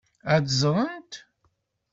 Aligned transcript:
Ad 0.33 0.45
ẓrent. 0.61 1.13